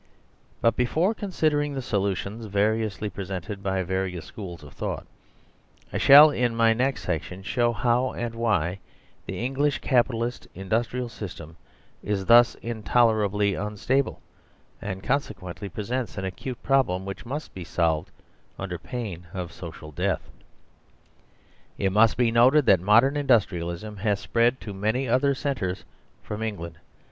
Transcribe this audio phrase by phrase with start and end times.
[0.61, 5.05] But before considering the solutions variously presented by various schools of thought,
[5.93, 8.79] I shall in my next section show how and why
[9.27, 11.55] the English Capi talist Industrial System
[12.01, 14.21] is thus intolerably unstable
[14.81, 18.09] and consequently presents an acute problem which must be solved
[18.57, 20.31] under pain of social death.
[21.77, 25.83] It must be noted that modern Industrialism has spread to many other centres
[26.23, 26.79] from England.